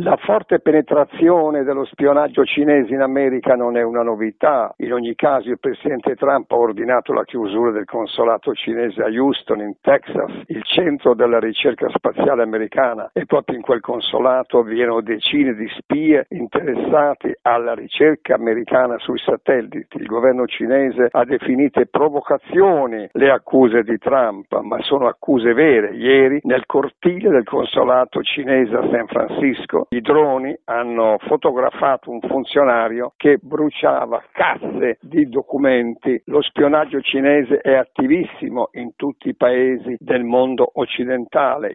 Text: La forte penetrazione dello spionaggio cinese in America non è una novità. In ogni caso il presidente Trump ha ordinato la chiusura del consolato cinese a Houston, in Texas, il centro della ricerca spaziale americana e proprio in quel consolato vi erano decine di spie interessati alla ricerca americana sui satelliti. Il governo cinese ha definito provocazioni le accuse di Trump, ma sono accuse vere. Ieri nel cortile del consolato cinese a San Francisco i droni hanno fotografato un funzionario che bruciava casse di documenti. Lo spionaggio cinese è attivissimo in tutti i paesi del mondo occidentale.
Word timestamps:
La 0.00 0.16
forte 0.16 0.60
penetrazione 0.60 1.64
dello 1.64 1.84
spionaggio 1.84 2.44
cinese 2.44 2.94
in 2.94 3.00
America 3.00 3.56
non 3.56 3.76
è 3.76 3.82
una 3.82 4.04
novità. 4.04 4.72
In 4.76 4.92
ogni 4.92 5.16
caso 5.16 5.50
il 5.50 5.58
presidente 5.58 6.14
Trump 6.14 6.48
ha 6.52 6.56
ordinato 6.56 7.12
la 7.12 7.24
chiusura 7.24 7.72
del 7.72 7.84
consolato 7.84 8.52
cinese 8.52 9.02
a 9.02 9.08
Houston, 9.08 9.58
in 9.58 9.74
Texas, 9.80 10.30
il 10.46 10.62
centro 10.62 11.14
della 11.14 11.40
ricerca 11.40 11.88
spaziale 11.88 12.44
americana 12.44 13.10
e 13.12 13.26
proprio 13.26 13.56
in 13.56 13.62
quel 13.62 13.80
consolato 13.80 14.62
vi 14.62 14.80
erano 14.80 15.00
decine 15.00 15.54
di 15.54 15.66
spie 15.76 16.26
interessati 16.28 17.34
alla 17.42 17.74
ricerca 17.74 18.36
americana 18.36 18.98
sui 18.98 19.18
satelliti. 19.18 19.96
Il 19.96 20.06
governo 20.06 20.46
cinese 20.46 21.08
ha 21.10 21.24
definito 21.24 21.84
provocazioni 21.90 23.08
le 23.14 23.30
accuse 23.32 23.82
di 23.82 23.98
Trump, 23.98 24.60
ma 24.60 24.80
sono 24.82 25.08
accuse 25.08 25.54
vere. 25.54 25.90
Ieri 25.96 26.38
nel 26.44 26.66
cortile 26.66 27.30
del 27.30 27.42
consolato 27.44 28.22
cinese 28.22 28.76
a 28.76 28.88
San 28.92 29.08
Francisco 29.08 29.86
i 29.90 30.00
droni 30.00 30.56
hanno 30.64 31.16
fotografato 31.20 32.10
un 32.10 32.20
funzionario 32.20 33.12
che 33.16 33.38
bruciava 33.40 34.22
casse 34.32 34.98
di 35.00 35.28
documenti. 35.28 36.20
Lo 36.26 36.42
spionaggio 36.42 37.00
cinese 37.00 37.58
è 37.58 37.74
attivissimo 37.74 38.68
in 38.72 38.94
tutti 38.96 39.28
i 39.28 39.34
paesi 39.34 39.96
del 39.98 40.24
mondo 40.24 40.70
occidentale. 40.74 41.66